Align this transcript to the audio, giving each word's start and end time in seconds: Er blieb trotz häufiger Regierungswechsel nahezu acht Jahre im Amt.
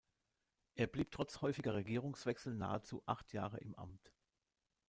Er 0.73 0.87
blieb 0.87 1.11
trotz 1.11 1.41
häufiger 1.41 1.75
Regierungswechsel 1.75 2.55
nahezu 2.55 3.03
acht 3.05 3.33
Jahre 3.33 3.59
im 3.59 3.75
Amt. 3.77 4.11